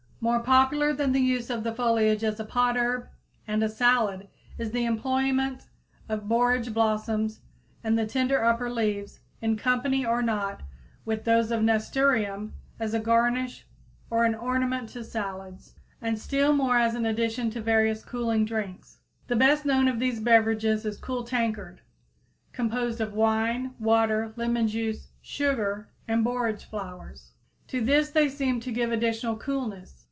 [0.23, 3.07] _More popular than the use of the foliage as a potherb
[3.47, 4.27] and a salad
[4.59, 5.63] is the employment
[6.07, 7.41] of borage blossoms
[7.83, 10.61] and the tender upper leaves, in company or not
[11.05, 13.65] with those of nasturtium, as a garnish
[14.11, 15.73] or an ornament to salads,
[16.03, 18.99] and still more as an addition to various cooling drinks.
[19.25, 21.81] The best known of these beverages is cool tankard,
[22.53, 27.31] composed of wine, water, lemon juice, sugar and borage flowers.
[27.69, 29.97] To this "they seem to give additional coolness."